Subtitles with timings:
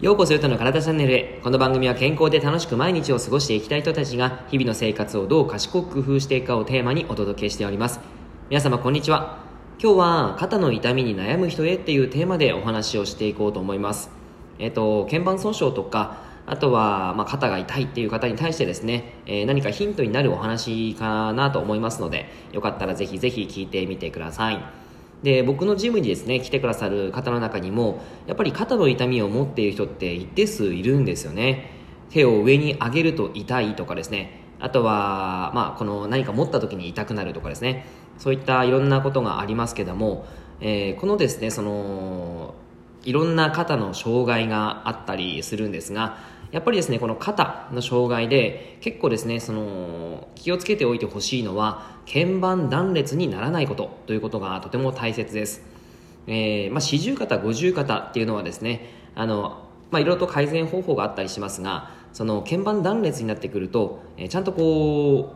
[0.00, 1.40] ようこそヨタの体チャンネルへ。
[1.42, 7.98] この番組は健康で楽しく毎日を過ごしていきたい人たちが日々の生活をどう賢く工夫していくかをテーマにお届けしております。
[8.50, 9.38] 皆様こんにちは。
[9.82, 14.10] 今日は肩の痛みに悩む人へっていうテーマでお話をしていこうと思います。
[14.60, 24.64] えっと、鍵盤損傷とか、あとは、まあ、肩が痛いっていう方に対してですね、えー、何かヒントになるお話かなと思いますので、よかったらぜひぜひ聞いてみてください。
[25.22, 31.70] で僕のジムにですね来てくださる方の中にもやっぱり肩の痛みを持っている人って一定数いるんですよね。
[32.10, 34.40] 手を上に上げると痛いとかですね。
[34.60, 37.86] あとは、まあ、この何か持った時に痛くなるとかですね。
[38.16, 40.26] そういったいろんなことがありますけども、
[40.60, 42.54] えー、このですねその
[43.04, 46.18] いろんな肩の障害があったりするんですが
[46.50, 55.62] やっぱりですねこの肩の障害で結構ですねその気をつけておいてほしいのは鍵盤断裂にならないことということがとても大切です、
[56.26, 65.34] えー、まあ、四十肩五十肩っていうのはですねあのまあ、いろいろと改善方法があったりしますがその鍵盤断裂になってくると、えー、ちゃんとこ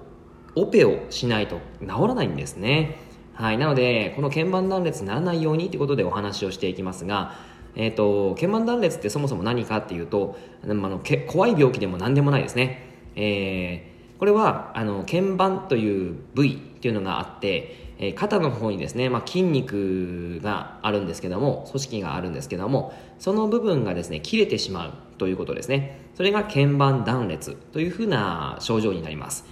[0.55, 2.99] うオペをしないと治らないんですね。
[3.35, 7.35] はいなのでこの鍵盤断裂にならないようにということでお話をしていきますが
[7.75, 26.01] えーと、鍵盤断裂ってそもそも何かっていうとあのけ怖い病気でも何でもないですね、えー、これはあの鍵盤という部位っていうのがあって、えー、肩の方にですね、まあ、筋肉があるんですけども組織があるんですけどもその部分がですね切れてしまうということですね。
[26.15, 29.45] それが鍵盤断裂というふうな症状になります。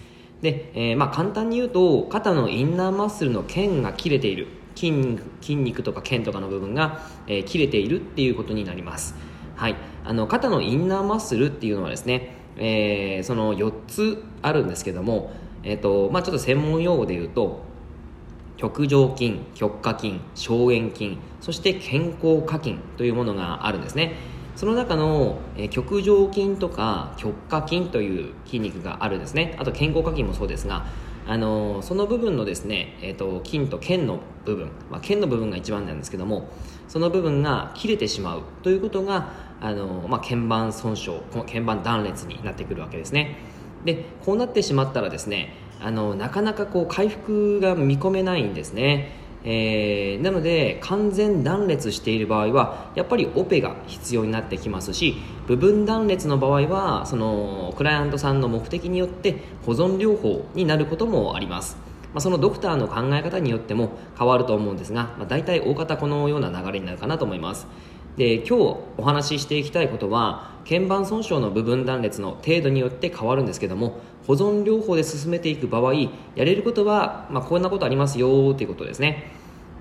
[0.43, 4.47] で、えー、まあ、簡単に言うと肩のインナーマッスルの腱が切れている。
[4.75, 9.15] 筋筋肉とか腱とかの部分が、えー、切れているっていうことになります、
[9.57, 17.69] はい、あの肩のインナーマッスルっていうのはですね、えー、その4つあるんですけども、えーとまあ、ちょっと専門用語で言うと
[18.57, 24.17] 極上筋、極下筋、小円筋、そして健康下筋というものがあるんですね。
[24.61, 29.57] その中の、えー、極上筋とか極下筋という筋肉があるんですね。
[29.59, 30.85] あと健康下筋もそうですが、
[31.27, 36.51] あのその部分のですね、えーと、筋と腱の部分、まあ、腱の部分が一番なんですけども
[36.89, 43.39] その部分が切れてしまうということがあの、まあ、鍵盤損傷鍵盤断裂になってくるわけですね
[43.87, 61.77] でこうなってしまったらですねあのなかなかこう回復が見込めないんですねえー、なので完全断裂している場合はやっぱりオペが必要になってきますし部分断裂の場合はそのクライアントさんの目的によって保存療法になることもあります、
[62.13, 67.67] まあ、そのドクターの考え方によっても変わると思うんですが、まあ、大体大方このような流れになるかなと思います。
[68.17, 68.53] で今日
[68.97, 79.33] お話ししていきたいことは鍵盤損傷の部分断裂の程度によって変わるんですけども保存療法で進めていく場合やれることは、まあ、こんなことありますよということですね。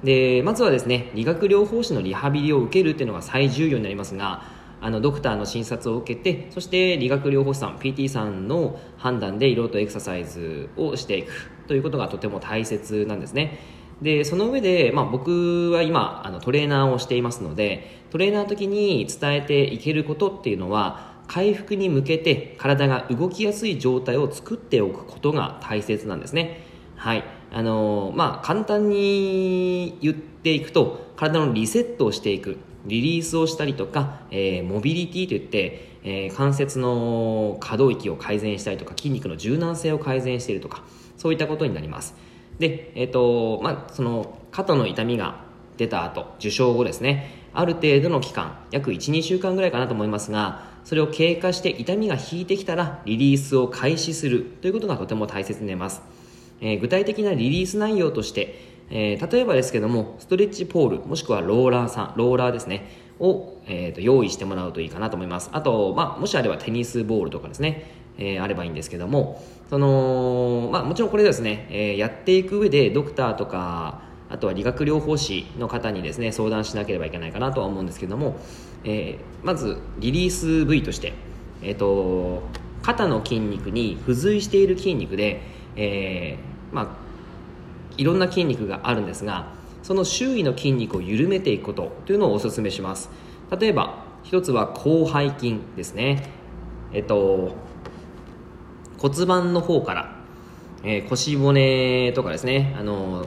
[0.03, 4.43] でまずはですね理学療法士のリハビリを受けるっていうのが最重要になりますが
[4.81, 13.59] あのドクターの診察を受けてそして理学療法士さん PT さんの判断でいろいろとエクササイズをしていくということがとても大切なんですね。
[14.01, 26.63] でその上で、まあ、僕は今あのトレーナーをしていますのでトレーナーの時に伝えていけることっていうのは回復に向けて体が動きやすい状態を作っておくことが大切なんですね。
[26.95, 27.23] はい。
[27.51, 40.83] あのまあ簡単に言っていくと体のリセットをしていくリリースをしたりとか、えー、モビリティといって、えー、関節の可動域を改善したりとか筋肉の柔軟性を改善しているとか
[41.17, 42.15] そういったことになります。
[42.57, 45.43] で、えーとまあ、その肩の痛みが
[45.79, 47.39] 出た後受傷後ですね。
[47.53, 56.01] ある程度の期間約12週間ぐらいかなと思いますがそれを経過して痛みが引いてきたらリリースを開始するということがとても大切になります。
[56.61, 58.59] えー、具体的なリリース内容として、
[58.89, 65.49] えー、例えばですけどもストレッチポールもしくはローラーさんローラーですねを、えーと、用意してもらうといいかなと思います。
[65.53, 78.37] あと、まあ、もしあればテニスボールとかですね、えー、あればいいんですけどもその、まあ、もちろんこれですね、え、やっていく上でドクターとかあとは理学療法士の方にですね相談しなければいけないかなとは思うんですけども、
[78.83, 81.13] えー、まずリリース部位として、
[81.61, 82.43] えーと
[82.81, 85.41] 肩の筋肉に付随している筋肉で
[85.75, 86.87] えー、まあ、
[87.97, 93.09] いろんな筋肉があるんですがその周囲の筋肉を緩めていくことというのをお勧めします。
[93.57, 96.29] 例えば一つは広背筋ですね。
[96.91, 97.55] えっと
[98.97, 100.15] 骨盤の方から、
[100.83, 103.25] えー、腰骨とかですねあの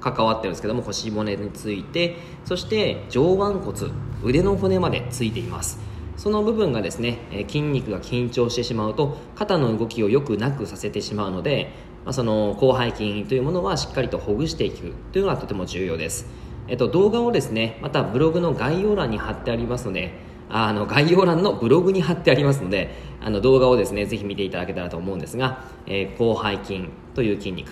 [0.00, 3.92] 関わってるんですけども腰骨についてそして上腕骨
[4.22, 5.78] 腕の骨までついています。
[6.16, 11.72] その部分がですね筋肉が緊張してしまうと肩の動きをよくなくさせてしまうので
[12.04, 16.26] まあ、その広背筋というものはしっかりとほぐしていくというのがとても重要です、
[16.68, 20.12] えっと、動画をですねまたブログの概要欄に貼ってありますので
[20.48, 27.70] あの概要欄のブログに貼ってありますのであの動画をですねぜひ見ていただけたらと思うんですが、えー、広背筋という筋肉。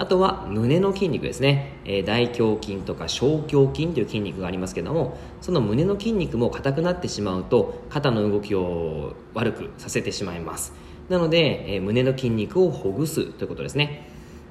[0.00, 10.72] あとは胸の筋肉ですね、えー、大胸筋とか小胸筋という筋肉がありますけどもその胸の筋肉も硬くなってしまうと肩の動きを悪くさせてしまいます。
[11.10, 14.08] なので、えー、胸の筋肉をほぐすということですね。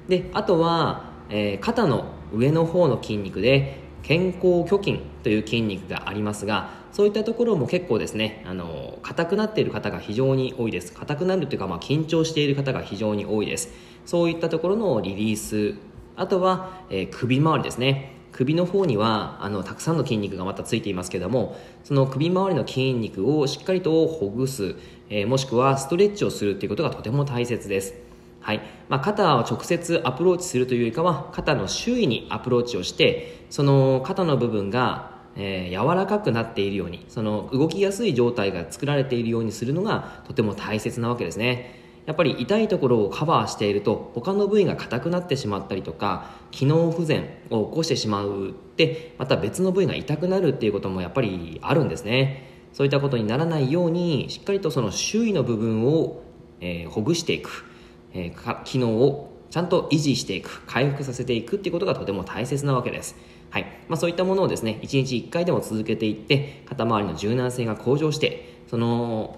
[0.08, 10.92] であとは、えー、肩の上の方の筋肉で健康胸筋という筋肉がありますがそういったところも結構ですねあの硬くなっている方が非常に多いです。
[10.92, 13.70] 硬くなるというか、まあ、緊張している方が非常に多いです。
[14.06, 15.74] そういったところのリリース。
[16.16, 18.16] あとは、えー、首周りですね。
[18.32, 24.76] 首の方にはあのたくさんの筋肉がまたついていますけどもその首周りの筋肉をしっかりとほぐす、
[25.08, 27.94] えー、もしくはストレッチをするということがとても大切です。
[28.40, 28.62] はい。
[28.88, 41.78] まあ、肩を直接アプローチするというよりかは肩の周囲にアプローチをしてその肩の部分がえー、柔らかくなっているようにその動きやすい状態が作られているようにするのがとても大切なわけですね。
[42.06, 52.48] やっぱり痛いところをカバーしていると他の部位が硬くなってしまったりとか機能不全を起こしてしまうってまた別の部位が痛くなるっていうこともやっぱりあるんですね。
[52.72, 56.22] そういったことにならないようにしっかりとその周囲の部分を、
[56.60, 57.64] えー、ほぐしていく、
[58.12, 63.16] えー、機能をちゃんと維持していく回復させていくっていうことがとても大切なわけです。
[63.50, 63.66] はい。
[63.88, 69.36] まあ、そういったものをですね1日1回でも続けていって肩周りの柔軟性が向上してその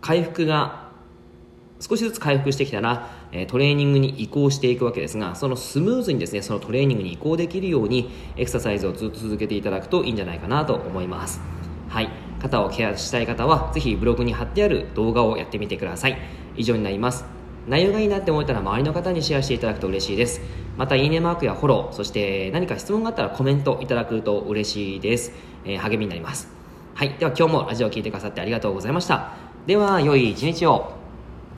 [0.00, 0.90] 回復が
[1.78, 3.10] 少しずつ回復してきたら、
[3.48, 11.40] トレーニングに移行していくわけですがそのスムーズにですねそのトレーニングに移行できるようにエクササイズをずっと続けていただくといいんじゃないかなと思います。
[11.88, 12.10] はい。
[12.40, 16.18] 肩をケアしたい方はぜひブログに貼ってある動画をやってみてください。
[16.56, 17.41] 以上になります。
[17.66, 20.40] 内容がいいなって思ったら周りの方にシェアしていただくと嬉しいです。
[20.76, 25.32] またいいねマークやフォローそして何か質問があったらコメントいただくと嬉しいです、
[25.64, 26.48] えー、励みになります。
[26.94, 27.14] はい。
[27.18, 29.34] では今日もラジオを聴いてくださってありがとうございました。
[29.66, 31.01] では良い一日を。